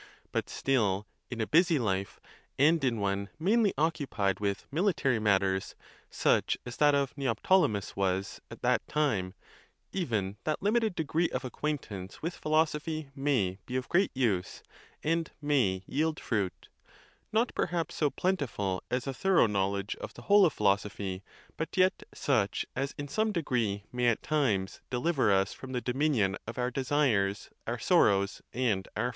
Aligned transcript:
But 0.31 0.49
still, 0.49 1.05
in 1.29 1.39
a 1.41 1.45
busy 1.45 1.77
life, 1.77 2.19
and 2.57 2.83
in 2.83 2.99
one 2.99 3.29
mainly 3.37 3.71
occupied 3.77 4.39
with 4.39 4.65
military 4.71 5.19
matters, 5.19 5.75
such 6.09 6.57
as 6.65 6.77
that 6.77 6.95
of 6.95 7.15
Neoptolemus 7.15 7.95
was 7.95 8.41
at 8.49 8.63
that 8.63 8.87
time, 8.87 9.35
even 9.93 10.37
that 10.43 10.59
limited 10.59 10.95
degree 10.95 11.29
of 11.29 11.45
acquaintance 11.45 12.19
with 12.19 12.33
philosophy 12.35 13.11
may 13.13 13.59
be 13.67 13.75
of 13.75 13.89
great 13.89 14.09
use, 14.15 14.63
and 15.03 15.29
may 15.39 15.83
yield 15.85 16.19
fruit, 16.19 16.69
not 17.31 17.53
perhaps 17.53 17.93
so 17.93 18.09
plentiful 18.09 18.81
as 18.89 19.05
a 19.05 19.13
thorough 19.13 19.45
knowledge 19.45 19.95
of 19.97 20.15
the 20.15 20.23
whole 20.23 20.47
of 20.47 20.53
philosophy, 20.53 21.21
but 21.57 21.77
yet 21.77 22.01
such 22.11 22.65
as 22.75 22.95
in 22.97 23.07
some 23.07 23.31
degree 23.31 23.83
may 23.91 24.07
at 24.07 24.23
times 24.23 24.81
deliver 24.89 25.31
us 25.31 25.53
from 25.53 25.73
the 25.73 25.79
dominion 25.81 26.35
of 26.47 26.57
our 26.57 26.71
desires, 26.71 27.51
our 27.67 27.77
sorrows, 27.77 28.41
and 28.51 28.87
our. 28.95 29.09